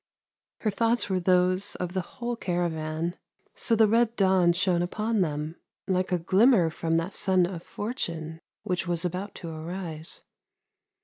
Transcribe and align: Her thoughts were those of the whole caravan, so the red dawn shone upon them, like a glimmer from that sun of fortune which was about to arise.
Her 0.61 0.71
thoughts 0.71 1.11
were 1.11 1.19
those 1.19 1.75
of 1.75 1.93
the 1.93 2.01
whole 2.01 2.35
caravan, 2.35 3.17
so 3.53 3.75
the 3.75 3.87
red 3.87 4.15
dawn 4.15 4.51
shone 4.51 4.81
upon 4.81 5.21
them, 5.21 5.57
like 5.87 6.11
a 6.11 6.17
glimmer 6.17 6.71
from 6.71 6.97
that 6.97 7.13
sun 7.13 7.45
of 7.45 7.61
fortune 7.61 8.41
which 8.63 8.87
was 8.87 9.05
about 9.05 9.35
to 9.35 9.49
arise. 9.49 10.23